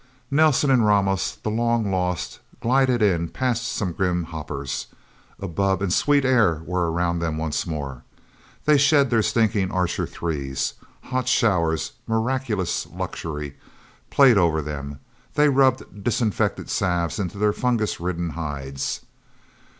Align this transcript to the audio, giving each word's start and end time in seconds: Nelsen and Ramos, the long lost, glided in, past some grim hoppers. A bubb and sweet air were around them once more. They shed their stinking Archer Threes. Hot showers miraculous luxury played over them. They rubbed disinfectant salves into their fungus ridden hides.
Nelsen 0.31 0.71
and 0.71 0.83
Ramos, 0.83 1.35
the 1.35 1.51
long 1.51 1.91
lost, 1.91 2.39
glided 2.59 3.03
in, 3.03 3.29
past 3.29 3.67
some 3.67 3.91
grim 3.93 4.23
hoppers. 4.23 4.87
A 5.39 5.47
bubb 5.47 5.79
and 5.83 5.93
sweet 5.93 6.25
air 6.25 6.63
were 6.65 6.91
around 6.91 7.19
them 7.19 7.37
once 7.37 7.67
more. 7.67 8.03
They 8.65 8.79
shed 8.79 9.11
their 9.11 9.21
stinking 9.21 9.69
Archer 9.69 10.07
Threes. 10.07 10.73
Hot 11.03 11.27
showers 11.27 11.91
miraculous 12.07 12.87
luxury 12.87 13.57
played 14.09 14.39
over 14.39 14.59
them. 14.59 14.99
They 15.35 15.49
rubbed 15.49 16.03
disinfectant 16.03 16.71
salves 16.71 17.19
into 17.19 17.37
their 17.37 17.53
fungus 17.53 17.99
ridden 17.99 18.31
hides. 18.31 19.01